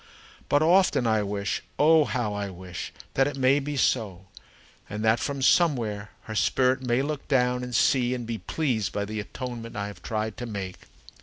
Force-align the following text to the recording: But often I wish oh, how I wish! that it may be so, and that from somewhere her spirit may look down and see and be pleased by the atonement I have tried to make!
But 0.49 0.63
often 0.63 1.05
I 1.05 1.21
wish 1.21 1.61
oh, 1.77 2.05
how 2.05 2.33
I 2.33 2.49
wish! 2.49 2.91
that 3.13 3.27
it 3.27 3.37
may 3.37 3.59
be 3.59 3.77
so, 3.77 4.25
and 4.89 5.05
that 5.05 5.19
from 5.19 5.43
somewhere 5.43 6.09
her 6.23 6.33
spirit 6.33 6.81
may 6.81 7.03
look 7.03 7.27
down 7.27 7.63
and 7.63 7.75
see 7.75 8.15
and 8.15 8.25
be 8.25 8.39
pleased 8.39 8.91
by 8.93 9.05
the 9.05 9.19
atonement 9.19 9.75
I 9.75 9.85
have 9.85 10.01
tried 10.01 10.37
to 10.37 10.47
make! 10.47 10.87